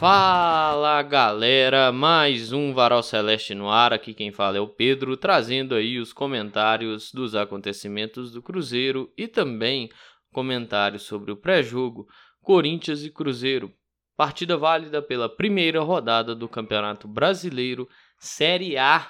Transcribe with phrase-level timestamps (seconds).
[0.00, 3.92] Fala galera, mais um Varal Celeste no ar.
[3.92, 9.28] Aqui quem fala é o Pedro, trazendo aí os comentários dos acontecimentos do Cruzeiro e
[9.28, 9.90] também
[10.32, 12.08] comentários sobre o pré-jogo
[12.40, 13.70] Corinthians e Cruzeiro.
[14.16, 17.86] Partida válida pela primeira rodada do Campeonato Brasileiro
[18.18, 19.06] Série A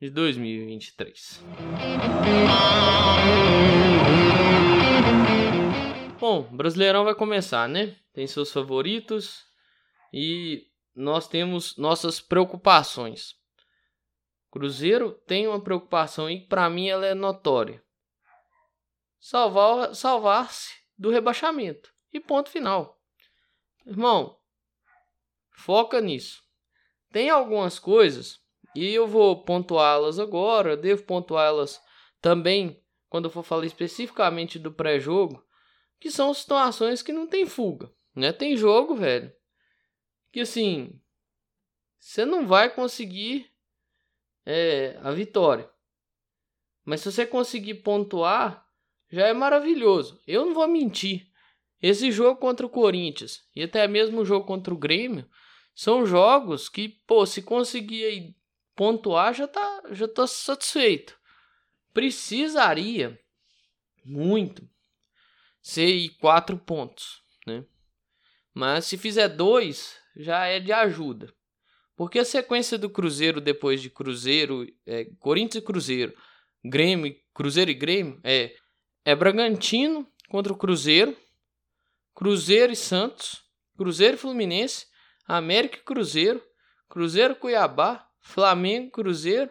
[0.00, 1.44] de 2023.
[6.20, 7.96] Bom, Brasileirão vai começar, né?
[8.14, 9.44] Tem seus favoritos
[10.12, 13.34] e nós temos nossas preocupações.
[14.50, 17.82] Cruzeiro tem uma preocupação e para mim ela é notória.
[19.20, 21.92] Salvar salvar-se do rebaixamento.
[22.12, 22.98] E ponto final.
[23.84, 24.38] Irmão,
[25.50, 26.42] foca nisso.
[27.12, 28.40] Tem algumas coisas
[28.74, 31.80] e eu vou pontuá-las agora, devo pontuá-las
[32.20, 35.44] também quando eu for falar especificamente do pré-jogo,
[36.00, 38.32] que são situações que não tem fuga, né?
[38.32, 39.32] Tem jogo, velho,
[40.32, 41.00] que assim,
[41.98, 43.50] você não vai conseguir
[44.44, 45.68] é, a vitória.
[46.84, 48.64] Mas se você conseguir pontuar,
[49.10, 50.20] já é maravilhoso.
[50.26, 51.28] Eu não vou mentir.
[51.82, 55.28] Esse jogo contra o Corinthians e até mesmo o jogo contra o Grêmio
[55.74, 58.34] são jogos que, pô, se conseguir
[58.74, 61.18] pontuar já tá, já tô satisfeito.
[61.92, 63.20] Precisaria
[64.04, 64.68] muito
[65.60, 67.64] ser quatro pontos, né?
[68.54, 71.32] Mas se fizer dois, já é de ajuda.
[71.96, 76.14] Porque a sequência do Cruzeiro depois de Cruzeiro, é, Corinthians e Cruzeiro,
[76.64, 78.54] Grêmio, Cruzeiro e Grêmio, é,
[79.04, 81.16] é Bragantino contra o Cruzeiro,
[82.14, 83.42] Cruzeiro e Santos,
[83.76, 84.86] Cruzeiro e Fluminense,
[85.26, 86.42] América e Cruzeiro,
[86.88, 89.50] Cruzeiro e Cuiabá, Flamengo, Cruzeiro,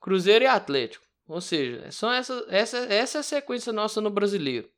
[0.00, 1.04] Cruzeiro e Atlético.
[1.26, 4.68] Ou seja, são essa, essa, essa é a sequência nossa no brasileiro.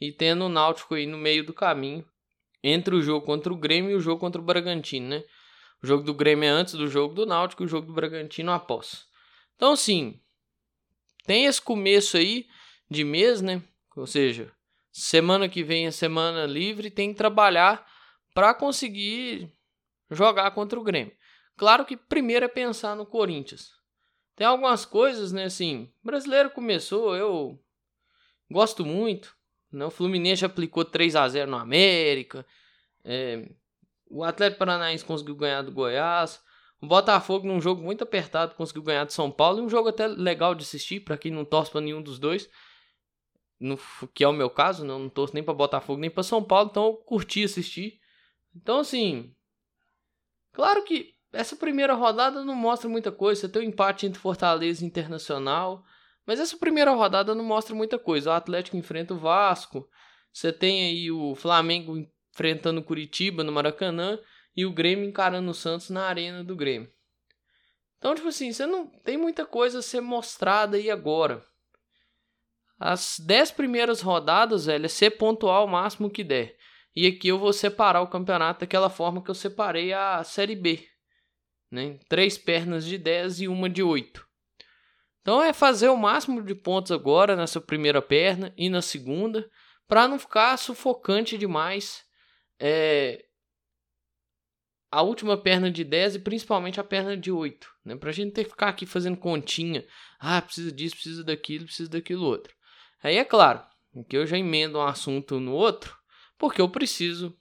[0.00, 2.06] E tendo o Náutico aí no meio do caminho
[2.62, 5.24] entre o jogo contra o Grêmio e o jogo contra o Bragantino, né?
[5.82, 8.50] O jogo do Grêmio é antes do jogo do Náutico e o jogo do Bragantino
[8.50, 9.06] após.
[9.54, 10.20] Então, assim,
[11.24, 12.46] tem esse começo aí
[12.90, 13.62] de mês, né?
[13.96, 14.52] Ou seja,
[14.90, 17.86] semana que vem é semana livre, tem que trabalhar
[18.34, 19.52] para conseguir
[20.10, 21.16] jogar contra o Grêmio.
[21.56, 23.72] Claro que primeiro é pensar no Corinthians.
[24.36, 27.58] Tem algumas coisas, né, assim, brasileiro começou, eu
[28.48, 29.36] gosto muito,
[29.72, 32.44] né, o Fluminense aplicou 3 a 0 no América,
[33.04, 33.48] é,
[34.10, 36.42] o Atlético Paranaense conseguiu ganhar do Goiás,
[36.80, 40.06] o Botafogo num jogo muito apertado conseguiu ganhar do São Paulo, e um jogo até
[40.06, 42.48] legal de assistir para quem não torce para nenhum dos dois,
[43.60, 43.78] no,
[44.14, 46.68] que é o meu caso, não, não torço nem para Botafogo nem para São Paulo,
[46.70, 48.00] então eu curti assistir.
[48.54, 49.34] Então assim,
[50.52, 53.42] claro que essa primeira rodada não mostra muita coisa.
[53.42, 55.84] Você tem um empate entre Fortaleza e Internacional.
[56.28, 58.28] Mas essa primeira rodada não mostra muita coisa.
[58.28, 59.88] O Atlético enfrenta o Vasco.
[60.30, 61.96] Você tem aí o Flamengo
[62.34, 64.18] enfrentando o Curitiba no Maracanã.
[64.54, 66.92] E o Grêmio encarando o Santos na arena do Grêmio.
[67.96, 71.42] Então, tipo assim, você não tem muita coisa a ser mostrada aí agora.
[72.78, 76.56] As dez primeiras rodadas, velho, é ser pontual o máximo que der.
[76.94, 80.86] E aqui eu vou separar o campeonato daquela forma que eu separei a Série B
[81.70, 81.98] né?
[82.08, 84.26] Três pernas de 10 e uma de 8.
[85.28, 89.46] Então é fazer o máximo de pontos agora nessa primeira perna e na segunda,
[89.86, 92.02] para não ficar sufocante demais
[92.58, 93.26] é,
[94.90, 97.68] a última perna de 10 e principalmente a perna de 8.
[97.84, 97.94] Né?
[97.94, 99.86] Para a gente ter que ficar aqui fazendo continha.
[100.18, 102.54] Ah, precisa disso, precisa daquilo, precisa daquilo outro.
[103.02, 103.62] Aí é claro
[104.08, 105.94] que eu já emendo um assunto no outro,
[106.38, 107.36] porque eu preciso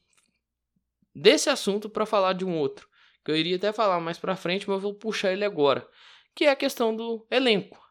[1.16, 2.86] desse assunto para falar de um outro
[3.28, 5.86] que eu iria até falar mais pra frente, mas eu vou puxar ele agora,
[6.38, 7.84] que é a questão do elenco.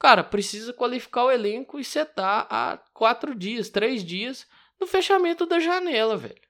[0.00, 4.48] Cara, precisa qualificar o elenco e setar há quatro dias, três dias
[4.80, 6.42] no fechamento da janela, velho.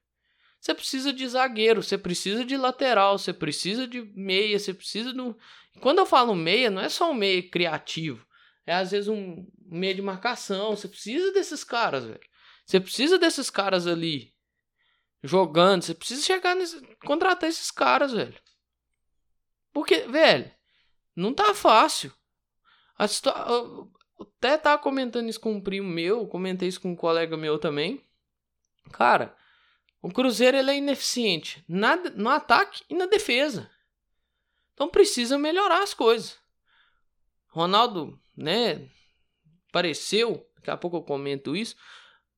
[0.59, 5.21] Você precisa de zagueiro, você precisa de lateral, você precisa de meia, você precisa de
[5.21, 5.35] um...
[5.83, 8.27] Quando eu falo meia, não é só um meia criativo.
[8.65, 10.75] É às vezes um meia de marcação.
[10.75, 12.21] Você precisa desses caras, velho.
[12.65, 14.33] Você precisa desses caras ali
[15.23, 15.83] jogando.
[15.83, 16.81] Você precisa chegar nesse.
[17.05, 18.41] contratar esses caras, velho.
[19.75, 20.51] Porque, velho,
[21.15, 22.13] não tá fácil.
[22.97, 23.33] A situa...
[23.49, 23.91] Eu
[24.21, 28.05] até tava comentando isso com um primo meu, comentei isso com um colega meu também.
[28.93, 29.37] Cara,
[30.01, 33.71] o Cruzeiro ele é ineficiente na, no ataque e na defesa.
[34.75, 36.39] Então precisa melhorar as coisas.
[37.49, 38.89] Ronaldo, né,
[39.69, 41.77] apareceu, daqui a pouco eu comento isso,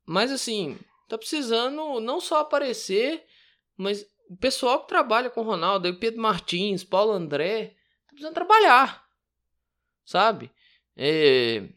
[0.05, 3.26] mas assim, tá precisando não só aparecer,
[3.76, 7.75] mas o pessoal que trabalha com Ronaldo, Pedro Martins, Paulo André, tá
[8.17, 9.07] precisando trabalhar,
[10.05, 10.51] sabe?
[10.97, 11.69] É...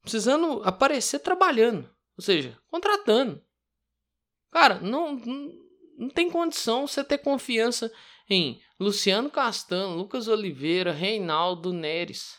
[0.00, 3.44] Precisando aparecer trabalhando, ou seja, contratando.
[4.50, 5.16] Cara, não,
[5.98, 7.92] não tem condição você ter confiança
[8.28, 12.38] em Luciano Castan, Lucas Oliveira, Reinaldo Neres.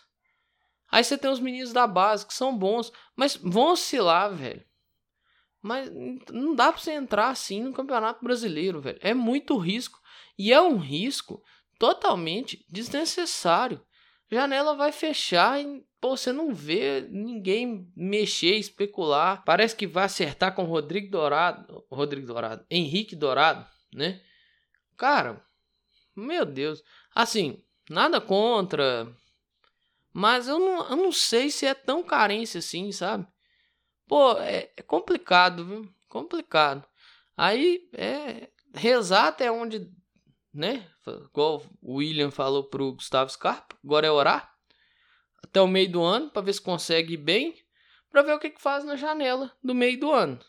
[0.89, 4.66] Aí você tem os meninos da base que são bons, mas vão oscilar, velho.
[5.62, 5.92] Mas
[6.31, 9.00] não dá pra você entrar assim no Campeonato Brasileiro, velho.
[9.01, 10.01] É muito risco.
[10.38, 11.44] E é um risco
[11.81, 13.83] totalmente desnecessário.
[14.30, 19.44] Janela vai fechar e pô, você não vê ninguém mexer, especular.
[19.44, 24.22] Parece que vai acertar com Rodrigo Dourado, Rodrigo Dourado, Henrique Dourado, né?
[24.95, 25.44] Cara,
[26.16, 26.83] meu Deus.
[27.16, 29.12] Assim, nada contra,
[30.13, 33.25] mas eu não, eu não sei se é tão carência assim, sabe?
[34.07, 35.92] Pô, é, é complicado, viu?
[36.07, 36.88] Complicado.
[37.36, 39.89] Aí, é rezar até onde,
[40.53, 40.88] né?
[41.30, 44.51] Igual o William falou pro Gustavo Scarpa, agora é orar
[45.44, 47.56] até o meio do ano para ver se consegue ir bem,
[48.09, 50.39] para ver o que, que faz na janela do meio do ano.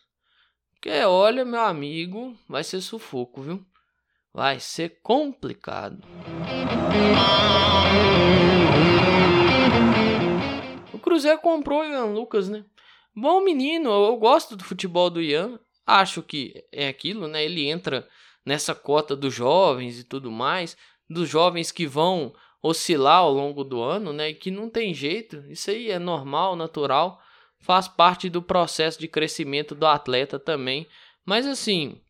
[0.73, 3.65] Porque olha, meu amigo, vai ser sufoco, viu?
[4.33, 6.03] Vai ser complicado.
[10.93, 12.65] O Cruzeiro comprou o Ian Lucas, né?
[13.15, 15.61] Bom menino, eu gosto do futebol do Ian.
[15.87, 17.45] Acho que é aquilo, né?
[17.45, 18.09] Ele entra
[18.45, 20.77] nessa cota dos jovens e tudo mais,
[21.09, 24.31] dos jovens que vão oscilar ao longo do ano, né?
[24.31, 25.45] E que não tem jeito.
[25.49, 27.21] Isso aí é normal, natural,
[27.61, 30.87] faz parte do processo de crescimento do atleta também.
[31.25, 32.01] Mas assim,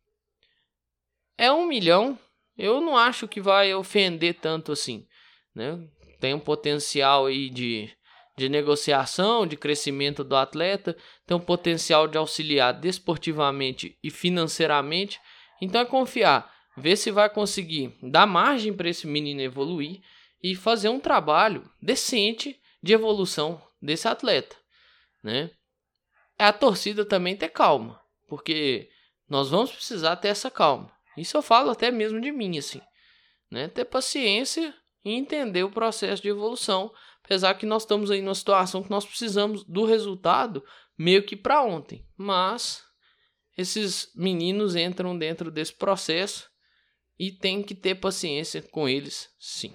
[1.39, 2.19] é um milhão.
[2.57, 5.07] Eu não acho que vai ofender tanto assim,
[5.55, 5.79] né?
[6.21, 7.91] Tem um potencial aí de
[8.37, 10.97] de negociação, de crescimento do atleta,
[11.27, 15.21] tem um potencial de auxiliar desportivamente e financeiramente.
[15.63, 20.03] Então é confiar, ver se vai conseguir dar margem para esse menino evoluir
[20.43, 24.57] e fazer um trabalho decente de evolução desse atleta,
[25.23, 25.51] né?
[26.39, 28.91] É a torcida também ter calma, porque
[29.29, 30.93] nós vamos precisar ter essa calma.
[31.17, 32.81] Isso eu falo até mesmo de mim assim,
[33.51, 33.69] né?
[33.69, 34.75] Ter paciência
[35.05, 36.93] e entender o processo de evolução
[37.25, 40.63] Apesar que nós estamos aí numa situação que nós precisamos do resultado
[40.99, 42.05] meio que para ontem.
[42.17, 42.83] Mas
[43.57, 46.51] esses meninos entram dentro desse processo
[47.19, 49.73] e tem que ter paciência com eles, sim.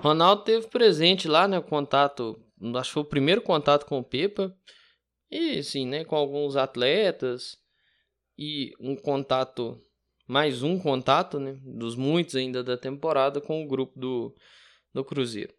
[0.00, 2.40] Ronaldo teve presente lá, né, contato,
[2.76, 4.54] acho que foi o primeiro contato com o Pepa.
[5.30, 7.56] E sim, né, com alguns atletas
[8.36, 9.80] e um contato
[10.26, 14.34] mais um contato, né, dos muitos ainda da temporada com o grupo do,
[14.94, 15.52] do Cruzeiro.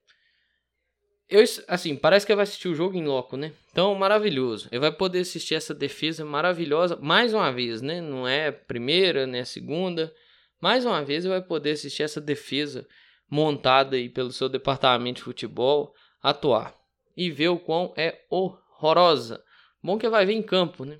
[1.31, 3.53] Eu, assim, parece que vai assistir o jogo em loco, né?
[3.71, 4.67] Então, maravilhoso.
[4.69, 8.01] Ele vai poder assistir essa defesa maravilhosa mais uma vez, né?
[8.01, 9.45] Não é primeira, né?
[9.45, 10.13] Segunda.
[10.59, 12.85] Mais uma vez ele vai poder assistir essa defesa
[13.29, 16.75] montada aí pelo seu departamento de futebol atuar
[17.15, 19.41] e ver o quão é horrorosa.
[19.81, 20.99] Bom que vai ver em campo, né?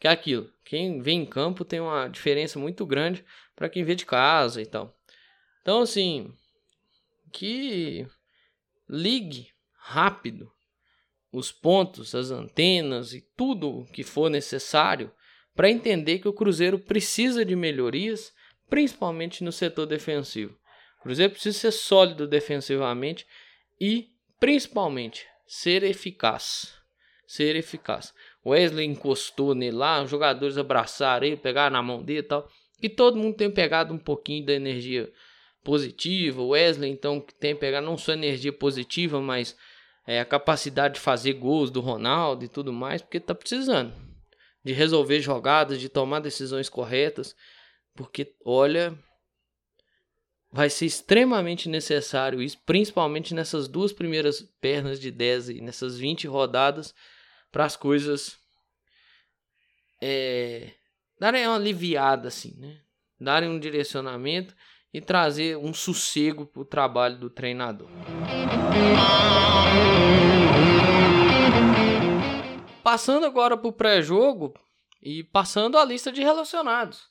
[0.00, 0.50] Que é aquilo.
[0.64, 3.22] Quem vê em campo tem uma diferença muito grande
[3.54, 4.96] para quem vê de casa e tal.
[5.60, 6.32] Então, assim,
[7.30, 8.06] que
[8.90, 9.48] ligue
[9.78, 10.50] rápido
[11.32, 15.12] os pontos, as antenas e tudo que for necessário
[15.54, 18.32] para entender que o Cruzeiro precisa de melhorias,
[18.68, 20.58] principalmente no setor defensivo.
[20.98, 23.26] O Cruzeiro precisa ser sólido defensivamente
[23.80, 24.08] e,
[24.40, 26.74] principalmente, ser eficaz.
[27.26, 28.12] Ser eficaz.
[28.44, 32.48] Wesley encostou nele lá, os jogadores abraçaram ele, pegaram na mão dele e tal.
[32.82, 35.12] E todo mundo tem pegado um pouquinho da energia
[35.62, 36.42] positiva.
[36.42, 39.56] Wesley, então, que tem pegado não só energia positiva, mas
[40.06, 43.94] é, a capacidade de fazer gols do Ronaldo e tudo mais, porque tá precisando
[44.64, 47.34] de resolver jogadas, de tomar decisões corretas.
[47.94, 48.96] Porque, olha,
[50.52, 56.26] vai ser extremamente necessário isso, principalmente nessas duas primeiras pernas de 10 e nessas 20
[56.26, 56.94] rodadas
[57.50, 58.38] para as coisas
[60.00, 60.72] é,
[61.18, 62.80] darem uma aliviada assim, né?
[63.20, 64.54] Darem um direcionamento
[64.92, 67.88] e trazer um sossego para o trabalho do treinador.
[72.82, 74.54] Passando agora para o pré-jogo
[75.02, 77.08] e passando a lista de relacionados.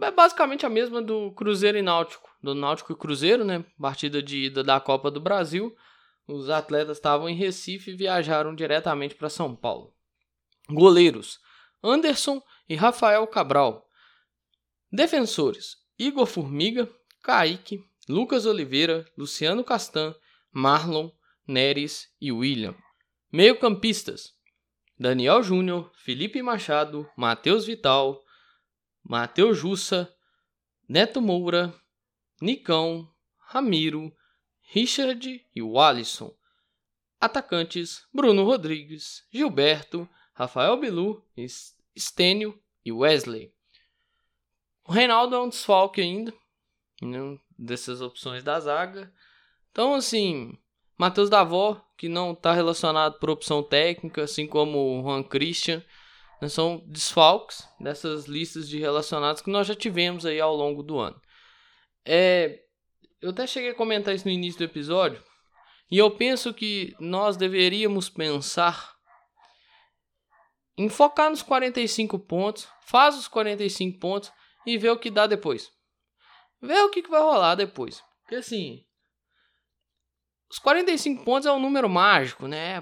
[0.00, 2.28] É basicamente a mesma do Cruzeiro e Náutico.
[2.42, 3.64] Do Náutico e Cruzeiro, né?
[3.80, 5.74] Partida de ida da Copa do Brasil.
[6.26, 9.94] Os atletas estavam em Recife e viajaram diretamente para São Paulo.
[10.68, 11.38] Goleiros:
[11.82, 13.86] Anderson e Rafael Cabral.
[14.90, 16.90] Defensores: Igor Formiga,
[17.22, 20.14] Kaique, Lucas Oliveira, Luciano Castan,
[20.52, 21.10] Marlon,
[21.46, 22.74] Neres e William.
[23.30, 24.34] Meio-campistas:
[24.98, 28.22] Daniel Júnior, Felipe Machado, Matheus Vital,
[29.02, 30.12] Matheus Jussa,
[30.88, 31.74] Neto Moura,
[32.40, 33.08] Nicão,
[33.38, 34.12] Ramiro,
[34.60, 36.36] Richard e o Alisson.
[37.20, 41.24] atacantes Bruno Rodrigues, Gilberto, Rafael Bilu,
[41.96, 43.53] Stênio e Wesley.
[44.86, 46.32] O Reinaldo é um desfalque ainda,
[47.00, 47.18] né,
[47.58, 49.12] dessas opções da zaga.
[49.70, 50.52] Então, assim,
[50.98, 55.82] Matheus Davó, que não está relacionado por opção técnica, assim como o Juan Christian,
[56.40, 60.98] né, são desfalques dessas listas de relacionados que nós já tivemos aí ao longo do
[60.98, 61.20] ano.
[62.04, 62.60] É,
[63.22, 65.22] eu até cheguei a comentar isso no início do episódio,
[65.90, 68.94] e eu penso que nós deveríamos pensar
[70.76, 74.32] em focar nos 45 pontos, faz os 45 pontos
[74.66, 75.70] e ver o que dá depois.
[76.60, 78.02] Ver o que, que vai rolar depois.
[78.22, 78.84] Porque assim,
[80.50, 82.80] os 45 pontos é um número mágico, né?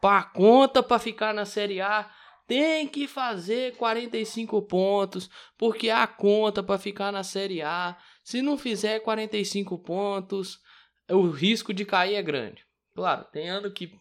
[0.00, 2.10] Para conta para ficar na Série A
[2.46, 7.96] tem que fazer 45 pontos, porque há conta para ficar na Série A.
[8.22, 10.58] Se não fizer 45 pontos,
[11.08, 12.64] o risco de cair é grande.
[12.94, 13.92] Claro, tem ano que,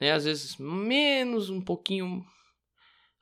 [0.00, 2.24] né, às vezes menos, um pouquinho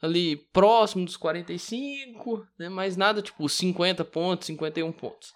[0.03, 5.33] ali próximo dos 45, né, mas nada tipo 50 pontos, 51 pontos.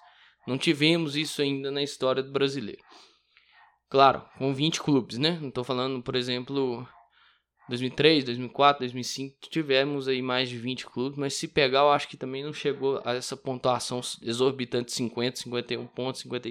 [0.47, 2.83] Não tivemos isso ainda na história do brasileiro.
[3.89, 5.39] Claro, com 20 clubes, né?
[5.41, 6.87] Não estou falando, por exemplo,
[7.69, 12.17] 2003, 2004, 2005, tivemos aí mais de 20 clubes, mas se pegar, eu acho que
[12.17, 16.49] também não chegou a essa pontuação exorbitante de 50, 51 pontos, 50,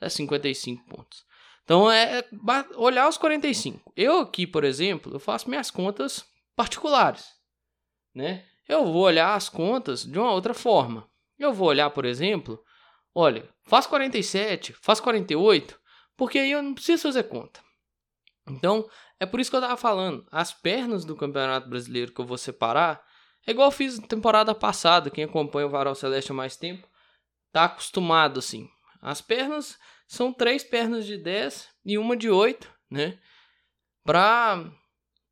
[0.00, 1.24] é 55 pontos.
[1.64, 2.24] Então é, é
[2.76, 3.92] olhar os 45.
[3.96, 7.26] Eu aqui, por exemplo, eu faço minhas contas particulares,
[8.14, 8.44] né?
[8.68, 11.08] Eu vou olhar as contas de uma outra forma.
[11.38, 12.62] Eu vou olhar, por exemplo,
[13.14, 15.78] olha, faz 47, faz 48,
[16.16, 17.60] porque aí eu não preciso fazer conta.
[18.48, 22.26] Então, é por isso que eu tava falando, as pernas do Campeonato Brasileiro que eu
[22.26, 23.02] vou separar,
[23.46, 26.88] é igual eu fiz temporada passada, quem acompanha o Varal Celeste há mais tempo,
[27.52, 28.68] tá acostumado assim.
[29.00, 33.18] As pernas são três pernas de 10 e uma de 8, né?
[34.02, 34.64] Pra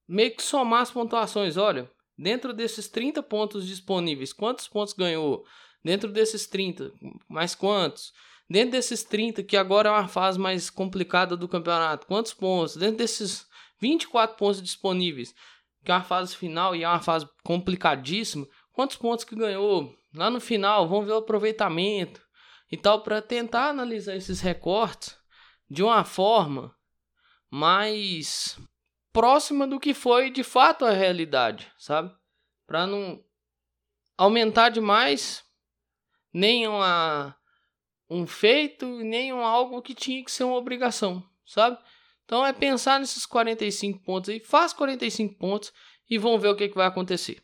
[0.06, 1.56] meio que somar as pontuações.
[1.56, 5.44] Olha, dentro desses 30 pontos disponíveis, quantos pontos ganhou?
[5.84, 6.92] Dentro desses 30,
[7.28, 8.12] mais quantos?
[8.48, 12.76] Dentro desses 30, que agora é uma fase mais complicada do campeonato, quantos pontos?
[12.76, 13.46] Dentro desses
[13.80, 15.34] 24 pontos disponíveis,
[15.84, 19.92] que é uma fase final e é uma fase complicadíssima, quantos pontos que ganhou?
[20.14, 22.22] Lá no final, vamos ver o aproveitamento
[22.70, 25.16] e tal, para tentar analisar esses recortes
[25.68, 26.74] de uma forma
[27.50, 28.58] mais
[29.12, 32.14] próxima do que foi de fato a realidade, sabe?
[32.66, 33.22] Para não
[34.16, 35.44] aumentar demais
[36.32, 37.36] nem uma,
[38.08, 41.78] um feito, nem um algo que tinha que ser uma obrigação, sabe?
[42.24, 45.72] Então é pensar nesses 45 pontos aí, faz 45 pontos
[46.08, 47.42] e vão ver o que, que vai acontecer.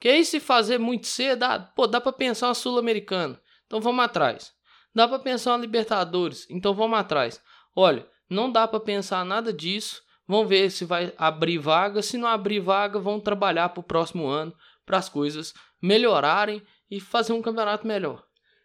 [0.00, 3.40] Que aí se fazer muito cedo, dá, pô, dá para pensar uma sul-americana.
[3.66, 4.52] Então vamos atrás.
[4.94, 7.40] Dá para pensar uma Libertadores, então vamos atrás.
[7.74, 10.02] Olha, não dá para pensar nada disso.
[10.32, 12.00] Vamos ver se vai abrir vaga.
[12.00, 14.54] Se não abrir vaga, vão trabalhar para o próximo ano
[14.86, 18.24] para as coisas melhorarem e fazer um campeonato melhor.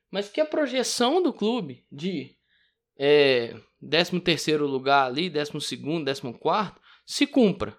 [0.10, 2.38] Mas que a projeção do clube de
[2.98, 7.78] é, 13 terceiro lugar ali, 12 segundo, 14 quarto, se cumpra.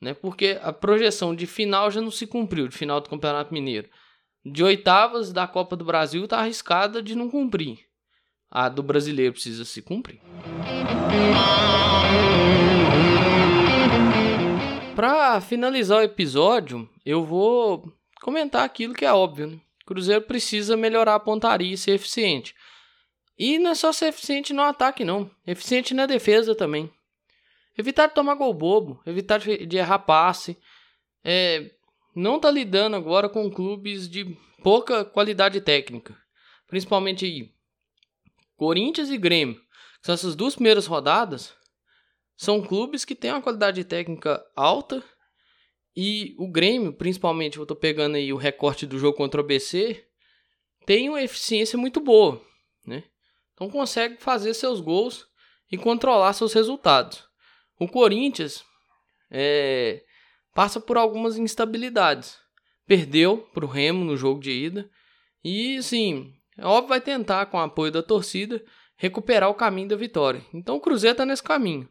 [0.00, 0.14] Né?
[0.14, 3.88] Porque a projeção de final já não se cumpriu, de final do Campeonato Mineiro.
[4.44, 7.80] De oitavas da Copa do Brasil está arriscada de não cumprir.
[8.48, 10.20] A do brasileiro precisa se cumprir.
[14.96, 19.48] Para finalizar o episódio, eu vou comentar aquilo que é óbvio.
[19.48, 19.60] Né?
[19.84, 22.54] Cruzeiro precisa melhorar a pontaria e ser eficiente.
[23.38, 25.30] E não é só ser eficiente no ataque, não.
[25.46, 26.90] Eficiente na defesa também.
[27.76, 30.56] Evitar de tomar gol bobo, evitar de errar passe.
[31.22, 31.72] É,
[32.14, 36.16] não tá lidando agora com clubes de pouca qualidade técnica.
[36.66, 37.54] Principalmente
[38.56, 39.60] Corinthians e Grêmio.
[40.00, 41.54] São essas duas primeiras rodadas.
[42.36, 45.02] São clubes que têm uma qualidade técnica alta.
[45.96, 50.04] E o Grêmio, principalmente, eu tô pegando aí o recorte do jogo contra o BC,
[50.84, 52.40] tem uma eficiência muito boa,
[52.86, 53.04] né?
[53.54, 55.26] Então consegue fazer seus gols
[55.72, 57.26] e controlar seus resultados.
[57.80, 58.62] O Corinthians
[59.30, 60.02] é,
[60.54, 62.38] passa por algumas instabilidades.
[62.86, 64.88] Perdeu para o Remo no jogo de ida.
[65.42, 68.62] E sim, é óbvio vai tentar, com o apoio da torcida,
[68.96, 70.44] recuperar o caminho da vitória.
[70.54, 71.88] Então o Cruzeiro está nesse caminho.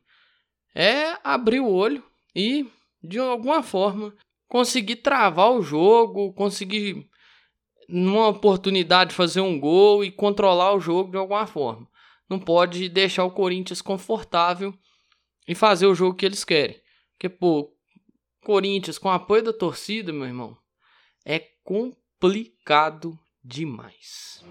[0.76, 2.04] É abrir o olho
[2.36, 2.70] e,
[3.02, 4.14] de alguma forma,
[4.48, 7.10] conseguir travar o jogo, conseguir
[7.88, 11.88] numa oportunidade fazer um gol e controlar o jogo de alguma forma.
[12.30, 14.74] Não pode deixar o Corinthians confortável
[15.48, 16.80] e fazer o jogo que eles querem.
[17.14, 17.72] Porque, pô,
[18.44, 20.58] Corinthians com apoio da torcida, meu irmão,
[21.24, 24.44] é complicado demais.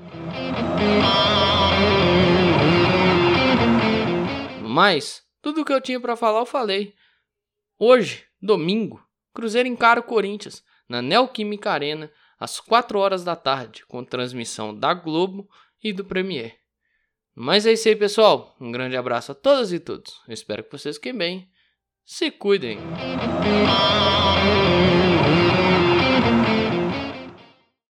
[4.63, 6.95] Mas, Tudo que eu tinha para falar eu falei.
[7.79, 12.11] Hoje, domingo, Cruzeiro encara o Corinthians na Neoquímica Arena
[12.41, 15.47] às 4 horas da tarde, com transmissão da Globo
[15.83, 16.57] e do Premier.
[17.35, 18.57] Mas é isso aí, pessoal.
[18.59, 20.19] Um grande abraço a todas e todos.
[20.27, 21.51] Eu espero que vocês fiquem bem.
[22.07, 22.79] Se cuidem.